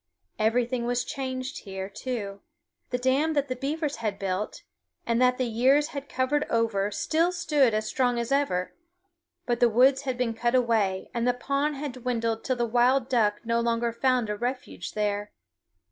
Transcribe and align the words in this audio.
Everything 0.39 0.87
was 0.87 1.03
changed 1.03 1.59
here, 1.59 1.87
too. 1.87 2.41
The 2.89 2.97
dam 2.97 3.33
that 3.33 3.49
the 3.49 3.55
beavers 3.55 3.97
had 3.97 4.17
built, 4.17 4.63
and 5.05 5.21
that 5.21 5.37
the 5.37 5.45
years 5.45 5.89
had 5.89 6.09
covered 6.09 6.43
over, 6.49 6.89
still 6.89 7.31
stood 7.31 7.75
as 7.75 7.85
strong 7.87 8.17
as 8.17 8.31
ever; 8.31 8.73
but 9.45 9.59
the 9.59 9.69
woods 9.69 10.01
had 10.01 10.17
been 10.17 10.33
cut 10.33 10.55
away, 10.55 11.11
and 11.13 11.27
the 11.27 11.35
pond 11.35 11.75
had 11.75 11.91
dwindled 11.91 12.43
till 12.43 12.55
the 12.55 12.65
wild 12.65 13.09
duck 13.09 13.41
no 13.45 13.59
longer 13.59 13.93
found 13.93 14.27
a 14.31 14.35
refuge 14.35 14.93
there. 14.93 15.33